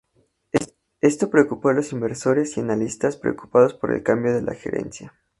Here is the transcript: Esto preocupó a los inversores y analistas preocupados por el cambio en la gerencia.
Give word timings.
Esto 1.01 1.29
preocupó 1.29 1.69
a 1.69 1.73
los 1.73 1.91
inversores 1.91 2.57
y 2.57 2.59
analistas 2.59 3.17
preocupados 3.17 3.75
por 3.75 3.91
el 3.93 4.01
cambio 4.01 4.35
en 4.35 4.47
la 4.47 4.55
gerencia. 4.55 5.13